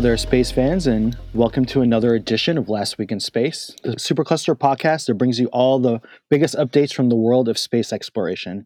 [0.00, 4.54] There, space fans, and welcome to another edition of Last Week in Space, the Supercluster
[4.54, 8.64] podcast that brings you all the biggest updates from the world of space exploration.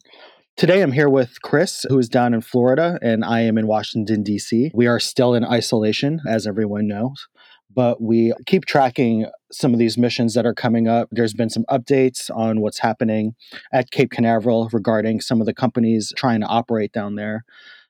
[0.59, 4.23] Today I'm here with Chris, who is down in Florida, and I am in Washington,
[4.23, 4.73] D.C.
[4.75, 7.27] We are still in isolation, as everyone knows,
[7.75, 11.09] but we keep tracking some of these missions that are coming up.
[11.11, 13.37] There's been some updates on what's happening
[13.73, 17.47] at Cape Canaveral regarding some of the companies trying to operate down there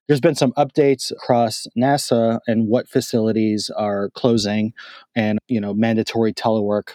[0.08, 4.72] there's been some updates across NASA and what facilities are closing
[5.14, 6.90] and, you know, mandatory telework.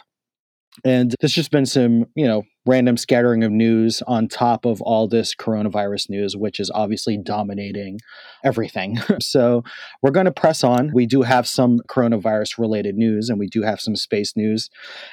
[0.86, 5.08] And there's just been some, you know, random scattering of news on top of all
[5.08, 8.00] this coronavirus news, which is obviously dominating
[8.44, 9.00] everything.
[9.20, 9.64] so
[10.04, 10.92] we're going to press on.
[10.94, 14.70] We do have some coronavirus related news and we do have some space news.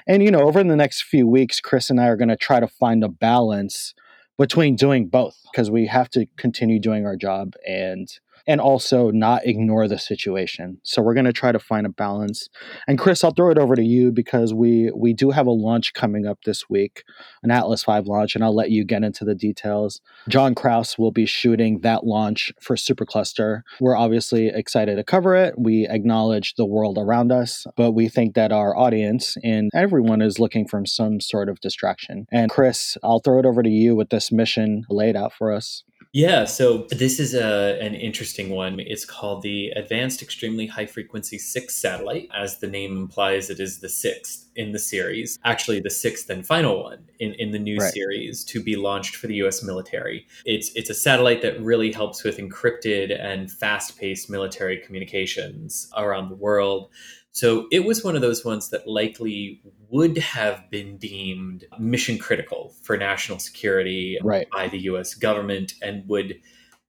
[0.07, 2.61] And, you know, over the next few weeks, Chris and I are going to try
[2.61, 3.95] to find a balance
[4.39, 8.09] between doing both because we have to continue doing our job and
[8.47, 10.79] and also not ignore the situation.
[10.83, 12.49] So we're going to try to find a balance.
[12.87, 15.95] And Chris, I'll throw it over to you because we we do have a launch
[15.95, 17.05] coming up this week,
[17.43, 20.01] an Atlas V launch, and I'll let you get into the details.
[20.29, 23.63] John Kraus will be shooting that launch for Supercluster.
[23.81, 25.55] We're obviously excited to cover it.
[25.59, 30.39] We acknowledge the world around us, but we think that our audience and everyone is
[30.39, 32.27] looking for some sort of distraction.
[32.31, 35.85] And Chris, I'll throw it over to you with this mission laid out for us.
[36.15, 38.79] Yeah, so this is a, an interesting one.
[38.79, 42.29] It's called the Advanced Extremely High Frequency 6 satellite.
[42.33, 46.47] As the name implies, it is the sixth in the series, actually, the sixth and
[46.47, 47.93] final one in, in the new right.
[47.93, 50.29] series to be launched for the US military.
[50.45, 56.29] It's, it's a satellite that really helps with encrypted and fast paced military communications around
[56.29, 56.91] the world.
[57.35, 62.73] So it was one of those ones that likely would have been deemed mission critical
[62.83, 64.49] for national security right.
[64.53, 66.41] by the US government and would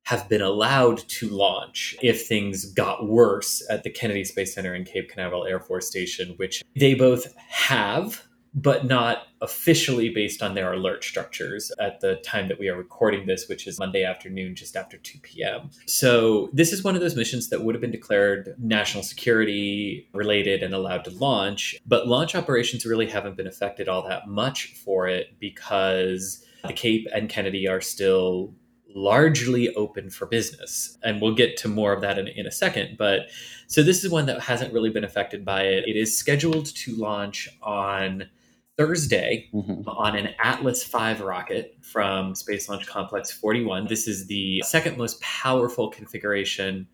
[0.04, 4.86] have been allowed to launch if things got worse at the Kennedy Space Center and
[4.86, 8.22] Cape Canaveral Air Force Station, which they both have
[8.56, 13.28] but not officially based on their alert structures at the time that we are recording
[13.28, 15.70] this, which is Monday afternoon, just after 2 p.m.
[15.86, 20.64] So, this is one of those missions that would have been declared national security related
[20.64, 25.08] and allowed to launch, but launch operations really haven't been affected all that much for
[25.08, 28.54] it because the Cape and Kennedy are still
[28.96, 30.98] largely open for business.
[31.04, 32.96] And we'll get to more of that in, in a second.
[32.98, 33.28] But
[33.68, 35.84] so this is one that hasn't really been affected by it.
[35.86, 38.30] It is scheduled to launch on
[38.78, 39.88] Thursday mm-hmm.
[39.88, 43.88] on an Atlas V rocket from Space Launch Complex 41.
[43.88, 46.88] This is the second most powerful configuration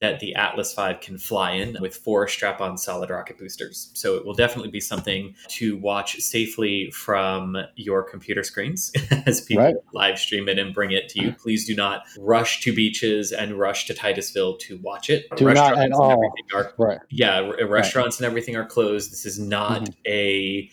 [0.00, 3.90] that the Atlas V can fly in with four strap on solid rocket boosters.
[3.94, 8.90] So it will definitely be something to watch safely from your computer screens
[9.26, 9.76] as people right.
[9.92, 11.32] live stream it and bring it to you.
[11.32, 15.26] Please do not rush to beaches and rush to Titusville to watch it.
[15.36, 16.32] Do restaurants not at all.
[16.54, 16.98] Are, right.
[17.10, 18.26] Yeah, restaurants right.
[18.26, 19.12] and everything are closed.
[19.12, 19.92] This is not mm-hmm.
[20.06, 20.70] a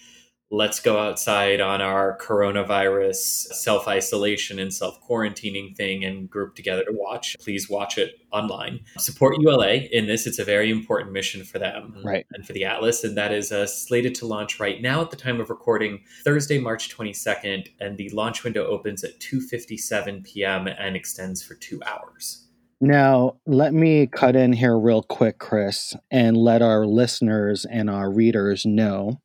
[0.50, 6.84] let's go outside on our coronavirus self isolation and self quarantining thing and group together
[6.86, 7.36] to watch.
[7.40, 8.80] Please watch it online.
[8.98, 10.28] Support ULA in this.
[10.28, 12.26] It's a very important mission for them right.
[12.34, 13.04] and for the Atlas.
[13.04, 16.60] And that is uh, slated to launch right now at the time of recording, Thursday,
[16.60, 17.70] March 22nd.
[17.80, 20.68] And the launch window opens at 2.57 p.m.
[20.68, 22.44] and extends for two hours.
[22.80, 28.12] Now, let me cut in here real quick, Chris, and let our listeners and our
[28.12, 29.20] readers know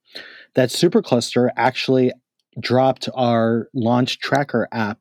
[0.54, 2.12] that Supercluster actually
[2.60, 4.98] dropped our launch tracker app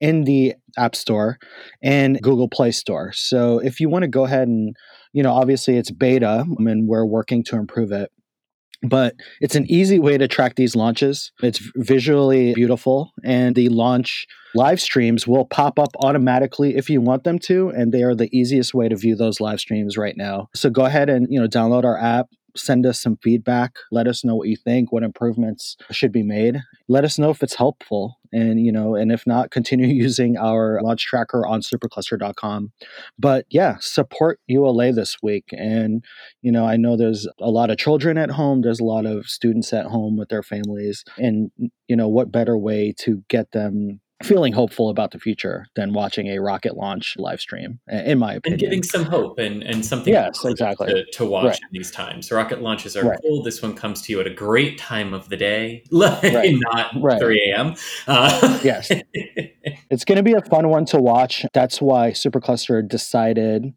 [0.00, 1.38] in the App Store
[1.82, 3.12] and Google Play Store.
[3.12, 4.76] So if you want to go ahead and,
[5.12, 8.10] you know, obviously it's beta I and we're working to improve it.
[8.82, 11.32] But it's an easy way to track these launches.
[11.42, 17.24] It's visually beautiful, and the launch live streams will pop up automatically if you want
[17.24, 20.48] them to, and they are the easiest way to view those live streams right now.
[20.54, 22.26] So go ahead and you know download our app,
[22.56, 23.76] send us some feedback.
[23.90, 26.60] Let us know what you think, what improvements should be made.
[26.88, 28.18] Let us know if it's helpful.
[28.32, 32.72] And, you know, and if not, continue using our launch tracker on supercluster.com.
[33.18, 35.48] But yeah, support ULA this week.
[35.52, 36.04] And,
[36.42, 39.26] you know, I know there's a lot of children at home, there's a lot of
[39.26, 41.04] students at home with their families.
[41.16, 41.50] And,
[41.88, 46.28] you know, what better way to get them feeling hopeful about the future than watching
[46.28, 48.54] a rocket launch live stream, in my opinion.
[48.54, 50.88] And giving some hope and, and something yes, exactly.
[50.88, 51.60] to, to watch right.
[51.60, 52.30] in these times.
[52.30, 53.18] Rocket launches are right.
[53.22, 53.42] cool.
[53.42, 56.54] This one comes to you at a great time of the day, right.
[56.72, 57.20] not right.
[57.20, 57.74] 3 a.m.
[58.06, 58.90] Uh, yes.
[59.90, 61.44] It's going to be a fun one to watch.
[61.52, 63.72] That's why Supercluster decided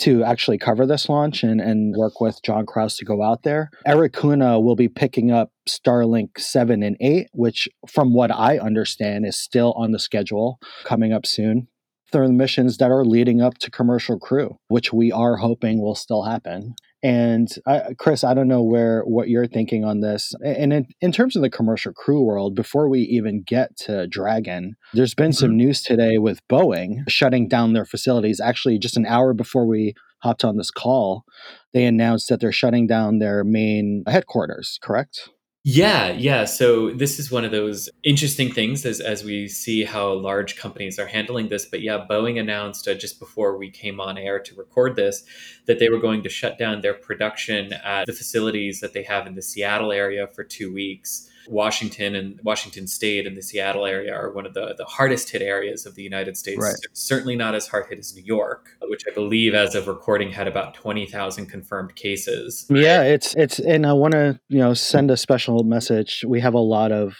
[0.00, 3.70] to actually cover this launch and, and work with John Kraus to go out there.
[3.84, 9.26] Erik Kuna will be picking up Starlink 7 and 8, which, from what I understand,
[9.26, 11.68] is still on the schedule coming up soon.
[12.12, 16.22] The missions that are leading up to commercial crew, which we are hoping will still
[16.24, 16.74] happen.
[17.02, 20.34] And I, Chris, I don't know where what you're thinking on this.
[20.44, 24.74] And in, in, terms of the commercial crew world, before we even get to Dragon,
[24.94, 25.58] there's been some mm-hmm.
[25.58, 28.40] news today with Boeing shutting down their facilities.
[28.40, 31.24] Actually, just an hour before we hopped on this call,
[31.72, 34.80] they announced that they're shutting down their main headquarters.
[34.82, 35.30] Correct?
[35.64, 36.44] Yeah, yeah.
[36.44, 40.98] So this is one of those interesting things as, as we see how large companies
[40.98, 41.66] are handling this.
[41.66, 45.24] But yeah, Boeing announced uh, just before we came on air to record this
[45.66, 49.26] that they were going to shut down their production at the facilities that they have
[49.26, 51.28] in the Seattle area for two weeks.
[51.48, 55.42] Washington and Washington State and the Seattle area are one of the, the hardest hit
[55.42, 56.60] areas of the United States.
[56.60, 56.74] Right.
[56.92, 60.46] Certainly not as hard hit as New York, which I believe, as of recording, had
[60.46, 62.66] about twenty thousand confirmed cases.
[62.70, 66.24] Yeah, it's it's, and I want to you know send a special message.
[66.26, 67.16] We have a lot of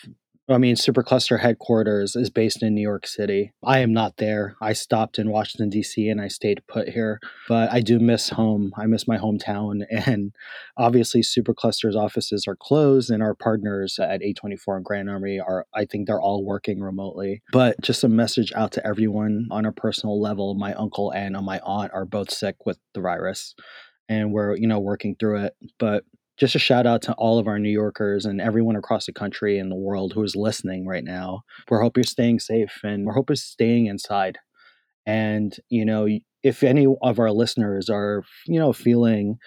[0.50, 3.52] I mean, Supercluster headquarters is based in New York City.
[3.62, 4.56] I am not there.
[4.62, 7.20] I stopped in Washington, D.C., and I stayed put here.
[7.48, 8.72] But I do miss home.
[8.76, 9.84] I miss my hometown.
[10.08, 10.32] And
[10.76, 15.84] obviously, Supercluster's offices are closed, and our partners at A24 and Grand Army are, I
[15.84, 17.42] think they're all working remotely.
[17.52, 21.60] But just a message out to everyone on a personal level my uncle and my
[21.60, 23.54] aunt are both sick with the virus.
[24.08, 25.56] And we're, you know, working through it.
[25.78, 26.04] But
[26.38, 29.58] just a shout out to all of our New Yorkers and everyone across the country
[29.58, 31.42] and the world who is listening right now.
[31.70, 34.38] We hope you're staying safe and we hope you're staying inside.
[35.04, 36.06] And, you know,
[36.42, 39.38] if any of our listeners are, you know, feeling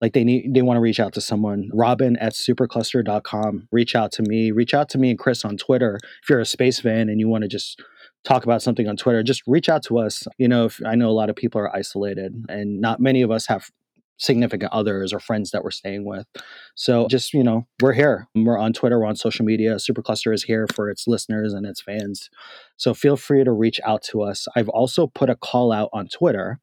[0.00, 4.12] like they need they want to reach out to someone robin at supercluster.com reach out
[4.12, 7.08] to me reach out to me and chris on twitter if you're a space fan
[7.08, 7.82] and you want to just
[8.24, 11.08] talk about something on twitter just reach out to us you know if, i know
[11.08, 13.70] a lot of people are isolated and not many of us have
[14.18, 16.26] significant others or friends that we're staying with.
[16.74, 18.28] So just, you know, we're here.
[18.34, 19.76] We're on Twitter, we're on social media.
[19.76, 22.28] Supercluster is here for its listeners and its fans.
[22.76, 24.46] So feel free to reach out to us.
[24.54, 26.60] I've also put a call out on Twitter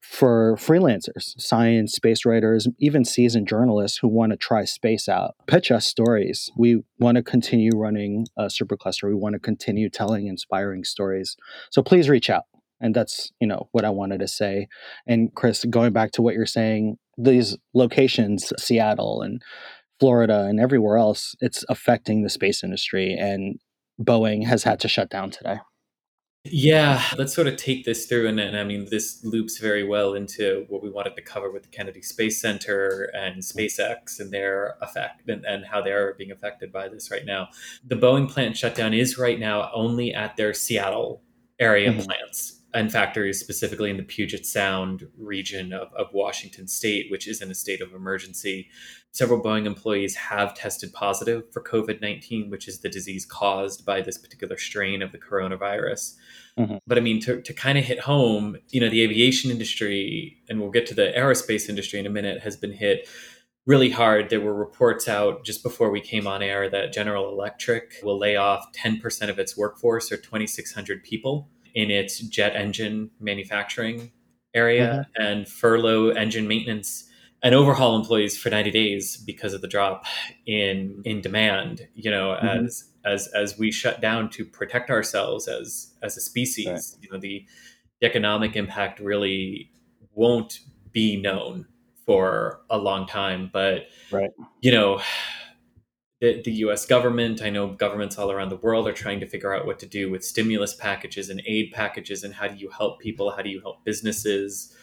[0.00, 5.34] for freelancers, science, space writers, even seasoned journalists who want to try space out.
[5.46, 6.50] Pitch us stories.
[6.56, 9.08] We want to continue running a supercluster.
[9.08, 11.36] We want to continue telling inspiring stories.
[11.70, 12.44] So please reach out
[12.80, 14.68] and that's you know what i wanted to say
[15.06, 19.42] and chris going back to what you're saying these locations seattle and
[20.00, 23.58] florida and everywhere else it's affecting the space industry and
[24.00, 25.58] boeing has had to shut down today
[26.44, 28.28] yeah, let's sort of take this through.
[28.28, 31.64] And, and, I mean, this loops very well into what we wanted to cover with
[31.64, 36.72] the Kennedy Space Center and SpaceX and their effect and, and how they're being affected
[36.72, 37.48] by this right now.
[37.84, 41.22] The Boeing plant shutdown is right now only at their Seattle
[41.58, 42.02] area mm-hmm.
[42.02, 47.42] plants and factories specifically in the Puget Sound region of, of Washington state, which is
[47.42, 48.68] in a state of emergency.
[49.10, 54.00] Several Boeing employees have tested positive for COVID 19, which is the disease caused by
[54.00, 56.14] this particular strain of the coronavirus.
[56.56, 56.76] Mm-hmm.
[56.86, 60.60] But I mean, to, to kind of hit home, you know, the aviation industry, and
[60.60, 63.08] we'll get to the aerospace industry in a minute, has been hit
[63.66, 64.30] really hard.
[64.30, 68.36] There were reports out just before we came on air that General Electric will lay
[68.36, 74.12] off 10% of its workforce or 2,600 people in its jet engine manufacturing
[74.54, 75.22] area mm-hmm.
[75.22, 77.08] and furlough engine maintenance
[77.42, 80.04] and overhaul employees for 90 days because of the drop
[80.46, 82.64] in in demand you know mm-hmm.
[82.64, 87.02] as as as we shut down to protect ourselves as as a species right.
[87.02, 87.44] you know the,
[88.00, 89.70] the economic impact really
[90.14, 90.60] won't
[90.92, 91.66] be known
[92.04, 95.00] for a long time but right you know
[96.20, 99.54] the, the US government, I know governments all around the world are trying to figure
[99.54, 103.00] out what to do with stimulus packages and aid packages and how do you help
[103.00, 103.30] people?
[103.30, 104.74] How do you help businesses?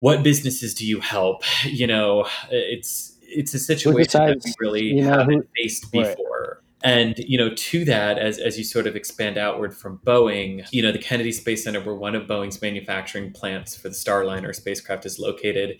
[0.00, 1.42] What businesses do you help?
[1.64, 5.90] You know, it's it's a situation besides, that we really you know, haven't who, faced
[5.92, 6.62] before.
[6.84, 6.92] Right.
[6.92, 10.82] And you know, to that, as as you sort of expand outward from Boeing, you
[10.82, 15.04] know, the Kennedy Space Center, where one of Boeing's manufacturing plants for the Starliner spacecraft
[15.04, 15.78] is located,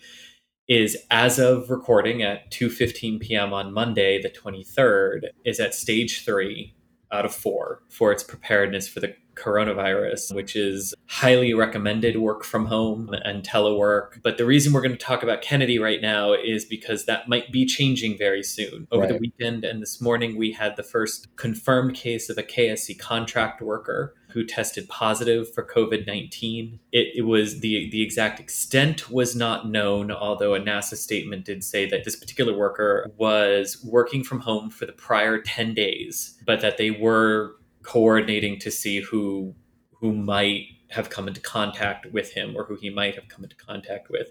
[0.69, 3.53] is as of recording at 2:15 p.m.
[3.53, 6.75] on Monday the 23rd is at stage 3
[7.11, 12.67] out of 4 for its preparedness for the coronavirus, which is highly recommended work from
[12.67, 14.21] home and telework.
[14.23, 17.51] But the reason we're going to talk about Kennedy right now is because that might
[17.51, 18.87] be changing very soon.
[18.91, 19.13] Over right.
[19.13, 23.63] the weekend and this morning, we had the first confirmed case of a KSC contract
[23.63, 26.79] worker who tested positive for COVID 19.
[26.93, 31.65] It, it, was the, the exact extent was not known, although a NASA statement did
[31.65, 36.61] say that this particular worker was working from home for the prior 10 days, but
[36.61, 37.57] that they were
[37.89, 39.55] coordinating to see who
[40.01, 43.57] who might have come into contact with him or who he might have come into
[43.57, 44.31] contact with.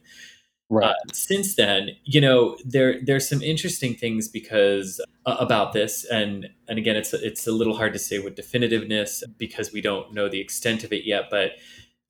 [0.69, 0.89] Right.
[0.89, 6.49] Uh, since then, you know, there there's some interesting things because uh, about this, and
[6.67, 10.29] and again, it's it's a little hard to say with definitiveness because we don't know
[10.29, 11.25] the extent of it yet.
[11.31, 11.53] But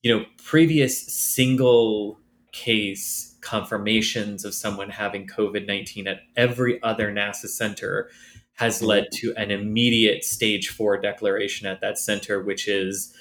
[0.04, 2.20] you know, previous single
[2.52, 8.10] case confirmations of someone having COVID nineteen at every other NASA center
[8.58, 9.28] has led mm-hmm.
[9.28, 13.14] to an immediate stage four declaration at that center, which is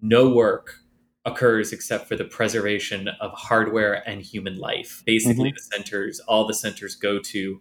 [0.00, 0.76] no work
[1.24, 5.02] occurs except for the preservation of hardware and human life.
[5.04, 5.56] Basically, mm-hmm.
[5.56, 7.60] the centers, all the centers go to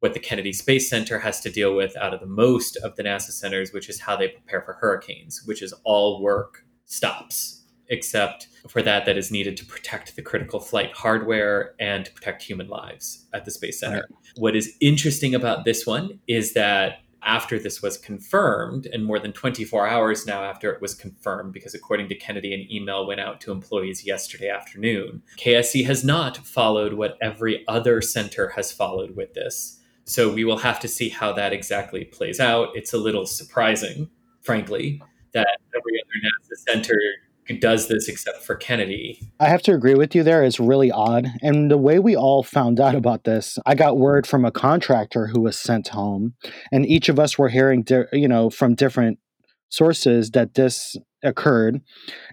[0.00, 3.02] what the Kennedy Space Center has to deal with out of the most of the
[3.02, 8.48] NASA centers, which is how they prepare for hurricanes, which is all work stops, except
[8.68, 12.68] for that that is needed to protect the critical flight hardware and to protect human
[12.68, 14.06] lives at the Space Center.
[14.10, 14.32] Right.
[14.36, 19.32] What is interesting about this one is that after this was confirmed, and more than
[19.32, 23.40] 24 hours now after it was confirmed, because according to Kennedy, an email went out
[23.40, 29.34] to employees yesterday afternoon, KSC has not followed what every other center has followed with
[29.34, 29.80] this.
[30.04, 32.68] So we will have to see how that exactly plays out.
[32.74, 34.08] It's a little surprising,
[34.40, 35.02] frankly,
[35.32, 36.98] that every other NASA center
[37.60, 39.20] does this except for Kennedy.
[39.40, 40.44] I have to agree with you there.
[40.44, 41.28] It's really odd.
[41.42, 45.28] And the way we all found out about this, I got word from a contractor
[45.28, 46.34] who was sent home,
[46.70, 49.18] and each of us were hearing, di- you know, from different
[49.70, 51.80] sources that this occurred,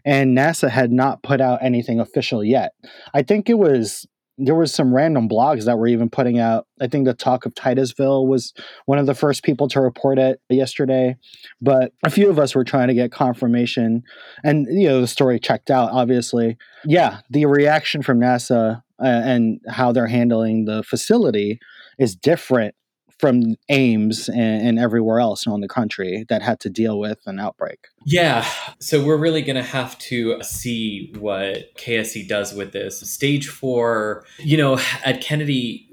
[0.03, 2.73] and NASA had not put out anything official yet.
[3.13, 4.05] I think it was
[4.37, 7.55] there was some random blogs that were even putting out i think the talk of
[7.55, 8.53] titusville was
[8.85, 11.15] one of the first people to report it yesterday
[11.61, 14.03] but a few of us were trying to get confirmation
[14.43, 16.57] and you know the story checked out obviously.
[16.85, 21.59] Yeah the reaction from nasa uh, and how they're handling the facility
[21.97, 22.75] is different
[23.19, 27.39] from Ames and, and everywhere else in the country that had to deal with an
[27.39, 27.87] outbreak.
[28.05, 28.45] Yeah.
[28.79, 32.99] So we're really going to have to see what KSC does with this.
[32.99, 35.89] Stage four, you know, at Kennedy,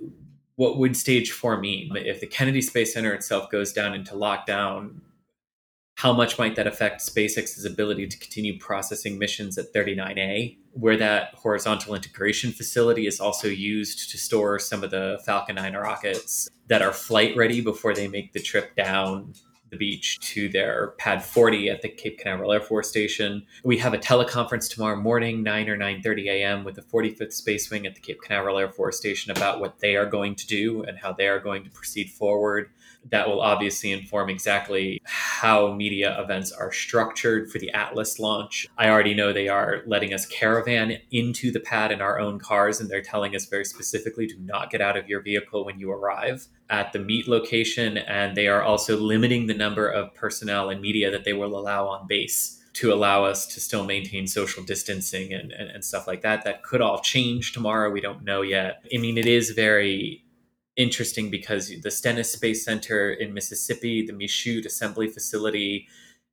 [0.57, 1.91] what would stage four mean?
[1.97, 5.01] If the Kennedy Space Center itself goes down into lockdown,
[5.97, 11.35] how much might that affect SpaceX's ability to continue processing missions at 39A, where that
[11.35, 16.83] horizontal integration facility is also used to store some of the Falcon 9 rockets that
[16.83, 19.35] are flight ready before they make the trip down
[19.73, 23.45] the beach to their pad 40 at the Cape Canaveral Air Force Station.
[23.65, 26.63] We have a teleconference tomorrow morning, 9 or 9:30 a.m.
[26.63, 29.97] with the 45th Space Wing at the Cape Canaveral Air Force Station about what they
[29.97, 32.71] are going to do and how they are going to proceed forward
[33.11, 38.67] that will obviously inform exactly how media events are structured for the Atlas launch.
[38.79, 42.81] I already know they are letting us caravan into the pad in our own cars,
[42.81, 45.91] and they're telling us very specifically do not get out of your vehicle when you
[45.91, 47.99] arrive at the meet location.
[47.99, 51.87] And they are also limiting the number of personnel and media that they will allow
[51.89, 56.23] on base to allow us to still maintain social distancing and, and, and, stuff like
[56.23, 56.45] that.
[56.45, 57.91] That could all change tomorrow.
[57.91, 58.83] We don't know yet.
[58.95, 60.22] I mean, it is very
[60.77, 65.89] interesting because the Stennis Space Center in Mississippi, the Michoud Assembly Facility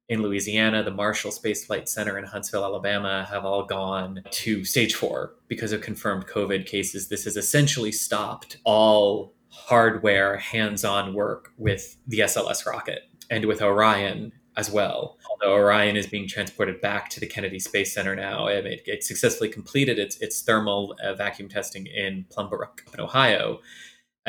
[0.07, 4.95] in Louisiana, the Marshall Space Flight Center in Huntsville, Alabama, have all gone to stage
[4.95, 7.09] four because of confirmed COVID cases.
[7.09, 13.61] This has essentially stopped all hardware hands on work with the SLS rocket and with
[13.61, 15.17] Orion as well.
[15.29, 19.49] Although Orion is being transported back to the Kennedy Space Center now, it, it successfully
[19.49, 23.59] completed its, its thermal uh, vacuum testing in Plum Brook, Ohio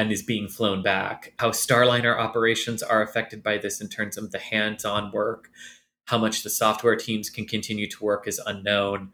[0.01, 1.35] and is being flown back.
[1.39, 5.51] How Starliner operations are affected by this in terms of the hands on work,
[6.07, 9.11] how much the software teams can continue to work is unknown.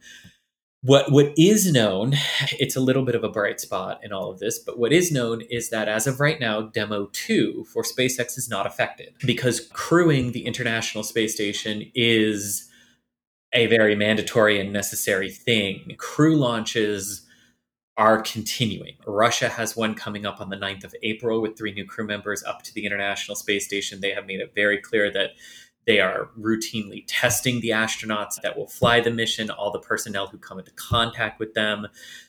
[0.83, 2.14] What, what is known,
[2.52, 5.11] it's a little bit of a bright spot in all of this, but what is
[5.11, 9.69] known is that as of right now, Demo 2 for SpaceX is not affected because
[9.73, 12.71] crewing the International Space Station is
[13.52, 15.97] a very mandatory and necessary thing.
[15.99, 17.25] Crew launches
[17.97, 18.95] are continuing.
[19.07, 22.43] Russia has one coming up on the 9th of April with three new crew members
[22.45, 24.00] up to the International Space Station.
[24.00, 25.31] They have made it very clear that
[25.87, 30.37] they are routinely testing the astronauts that will fly the mission, all the personnel who
[30.37, 31.87] come into contact with them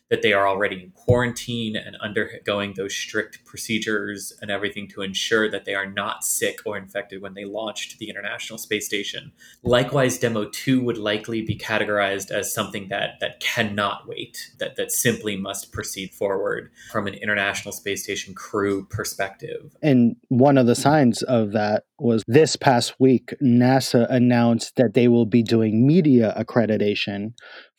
[0.09, 5.49] that they are already in quarantine and undergoing those strict procedures and everything to ensure
[5.49, 9.31] that they are not sick or infected when they launch to the International Space Station.
[9.63, 14.91] Likewise, Demo 2 would likely be categorized as something that, that cannot wait, that, that
[14.91, 19.75] simply must proceed forward from an International Space Station crew perspective.
[19.81, 25.07] And one of the signs of that was this past week, NASA announced that they
[25.07, 27.33] will be doing media accreditation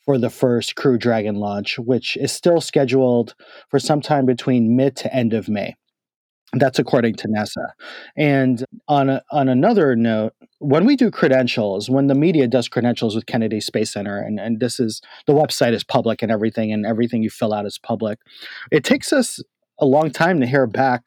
[0.09, 3.35] for the first Crew Dragon launch, which is still scheduled
[3.69, 5.75] for sometime between mid to end of May.
[6.53, 7.73] That's according to NASA.
[8.17, 13.13] And on a, on another note, when we do credentials, when the media does credentials
[13.13, 16.87] with Kennedy Space Center, and, and this is the website is public and everything, and
[16.87, 18.17] everything you fill out is public,
[18.71, 19.39] it takes us
[19.77, 21.03] a long time to hear back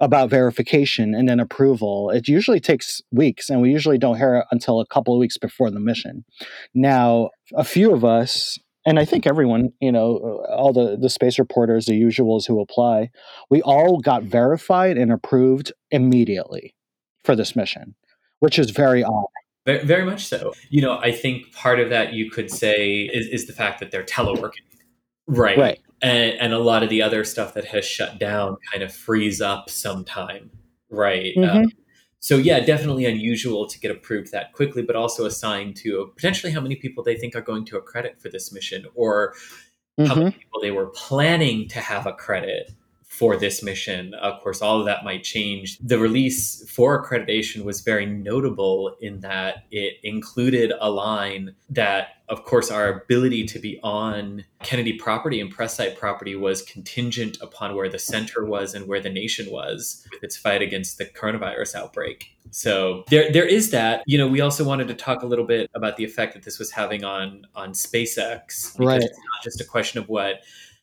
[0.00, 2.10] about verification and then approval.
[2.10, 5.36] It usually takes weeks, and we usually don't hear it until a couple of weeks
[5.36, 6.24] before the mission.
[6.74, 11.38] Now, a few of us and I think everyone, you know, all the the space
[11.38, 13.10] reporters, the usuals who apply,
[13.50, 16.74] we all got verified and approved immediately
[17.24, 17.94] for this mission,
[18.38, 19.26] which is very odd.
[19.66, 20.54] Very much so.
[20.70, 23.90] You know, I think part of that you could say is, is the fact that
[23.90, 24.64] they're teleworking,
[25.26, 25.58] right?
[25.58, 25.80] Right.
[26.02, 29.40] And, and a lot of the other stuff that has shut down kind of frees
[29.40, 30.50] up some time,
[30.88, 31.34] right?
[31.36, 31.58] Mm-hmm.
[31.58, 31.72] Um,
[32.20, 36.52] so yeah, definitely unusual to get approved that quickly, but also a sign to potentially
[36.52, 39.34] how many people they think are going to accredit for this mission, or
[39.98, 40.04] mm-hmm.
[40.04, 42.72] how many people they were planning to have a credit
[43.20, 44.14] for this mission.
[44.14, 45.78] Of course, all of that might change.
[45.80, 52.44] The release for accreditation was very notable in that it included a line that, of
[52.46, 57.76] course, our ability to be on Kennedy property and press site property was contingent upon
[57.76, 61.74] where the center was and where the nation was with its fight against the coronavirus
[61.74, 62.38] outbreak.
[62.52, 64.02] So there, there is that.
[64.06, 66.58] You know, we also wanted to talk a little bit about the effect that this
[66.58, 68.72] was having on on SpaceX.
[68.72, 69.02] Because right.
[69.02, 70.40] it's not just a question of what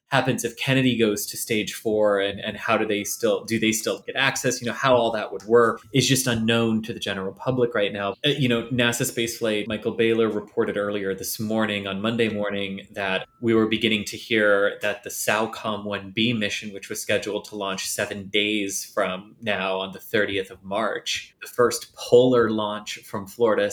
[0.09, 3.71] happens if Kennedy goes to stage four and, and how do they still do they
[3.71, 4.61] still get access?
[4.61, 7.91] You know, how all that would work is just unknown to the general public right
[7.91, 8.15] now.
[8.25, 13.27] Uh, you know, NASA spaceflight, Michael Baylor reported earlier this morning on Monday morning that
[13.41, 17.87] we were beginning to hear that the SAOCOM 1B mission, which was scheduled to launch
[17.87, 23.69] seven days from now on the 30th of March, the first polar launch from Florida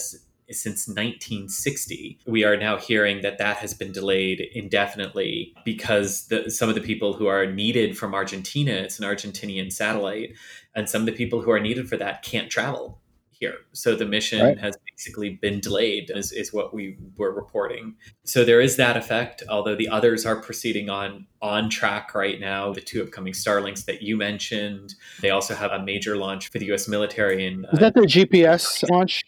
[0.51, 2.19] since 1960.
[2.27, 6.81] We are now hearing that that has been delayed indefinitely because the, some of the
[6.81, 10.35] people who are needed from Argentina, it's an Argentinian satellite,
[10.75, 13.01] and some of the people who are needed for that can't travel
[13.39, 13.55] here.
[13.73, 14.59] So the mission right.
[14.59, 17.95] has basically been delayed, is, is what we were reporting.
[18.23, 22.73] So there is that effect, although the others are proceeding on on track right now.
[22.73, 26.65] The two upcoming Starlinks that you mentioned, they also have a major launch for the
[26.67, 26.87] U.S.
[26.87, 27.45] military.
[27.45, 29.21] In, is that the uh, GPS launch?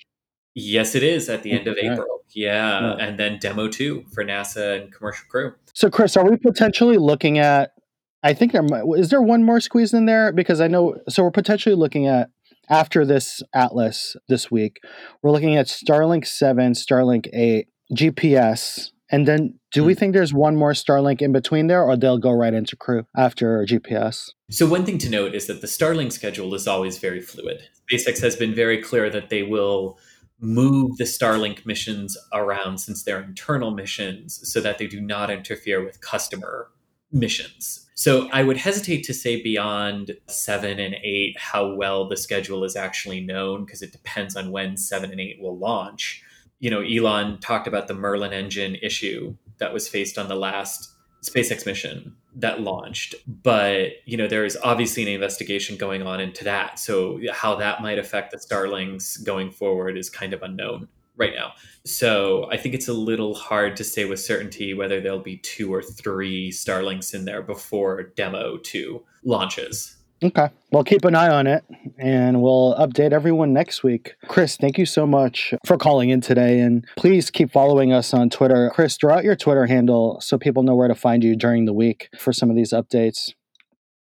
[0.59, 2.23] Yes, it is at the end of April.
[2.31, 2.81] Yeah.
[2.81, 2.95] yeah.
[3.05, 5.53] And then demo two for NASA and commercial crew.
[5.73, 7.73] So, Chris, are we potentially looking at?
[8.23, 10.95] I think there might, is there one more squeeze in there because I know.
[11.09, 12.31] So we're potentially looking at
[12.69, 14.79] after this Atlas this week.
[15.21, 19.99] We're looking at Starlink seven, Starlink eight, GPS, and then do we hmm.
[19.99, 23.63] think there's one more Starlink in between there, or they'll go right into crew after
[23.63, 24.31] GPS?
[24.49, 27.69] So one thing to note is that the Starlink schedule is always very fluid.
[27.91, 29.99] SpaceX has been very clear that they will
[30.39, 35.83] move the Starlink missions around since they're internal missions so that they do not interfere
[35.83, 36.69] with customer
[37.11, 37.87] missions.
[37.95, 42.75] So I would hesitate to say beyond seven and eight how well the schedule is
[42.75, 46.21] actually known because it depends on when seven and eight will launch.
[46.59, 50.93] You know, Elon talked about the Merlin engine issue that was faced on the last
[51.29, 53.15] SpaceX mission that launched.
[53.27, 56.79] But, you know, there is obviously an investigation going on into that.
[56.79, 60.87] So how that might affect the Starlinks going forward is kind of unknown
[61.17, 61.53] right now.
[61.85, 65.73] So I think it's a little hard to say with certainty whether there'll be two
[65.73, 69.96] or three Starlinks in there before demo two launches.
[70.23, 70.49] Okay.
[70.71, 71.63] Well, keep an eye on it
[71.97, 74.15] and we'll update everyone next week.
[74.27, 76.59] Chris, thank you so much for calling in today.
[76.59, 78.71] And please keep following us on Twitter.
[78.73, 81.73] Chris, draw out your Twitter handle so people know where to find you during the
[81.73, 83.33] week for some of these updates.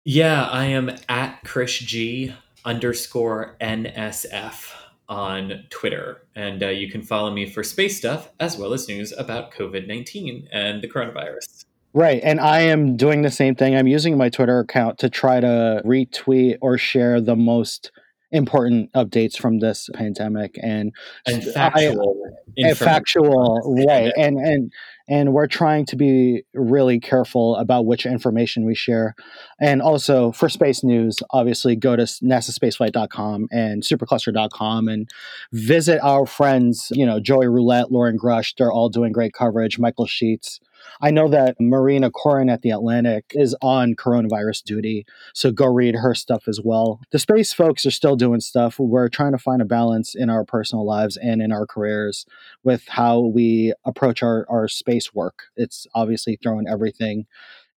[0.06, 4.74] Yeah, I am at Chris G underscore NSF
[5.10, 6.24] on Twitter.
[6.36, 9.88] And uh, you can follow me for space stuff as well as news about COVID
[9.88, 11.66] 19 and the coronavirus.
[11.98, 12.22] Right.
[12.24, 13.76] And I am doing the same thing.
[13.76, 17.92] I'm using my Twitter account to try to retweet or share the most
[18.32, 20.94] important updates from this pandemic and,
[21.26, 22.24] and factual
[22.64, 24.74] I, factual right and and
[25.08, 29.16] and we're trying to be really careful about which information we share
[29.60, 35.10] and also for space news obviously go to nasaspaceflight.com and supercluster.com and
[35.52, 40.06] visit our friends you know joey roulette loren grush they're all doing great coverage michael
[40.06, 40.60] sheetz
[41.02, 45.96] I know that Marina Koren at the Atlantic is on coronavirus duty, so go read
[45.96, 47.00] her stuff as well.
[47.12, 48.80] The space folks are still doing stuff.
[48.80, 52.26] We're trying to find a balance in our personal lives and in our careers
[52.64, 55.44] with how we approach our, our space work.
[55.56, 57.26] It's obviously throwing everything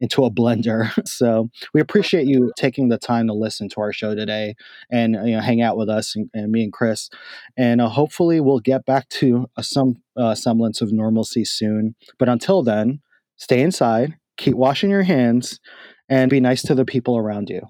[0.00, 0.90] into a blender.
[1.10, 4.54] So we appreciate you taking the time to listen to our show today
[4.90, 7.10] and you know hang out with us and, and me and Chris.
[7.56, 11.94] And uh, hopefully we'll get back to uh, some uh, semblance of normalcy soon.
[12.18, 13.00] But until then,
[13.36, 15.60] stay inside, keep washing your hands,
[16.08, 17.66] and be nice to the people around you.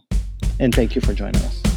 [0.59, 1.70] And thank you for joining us.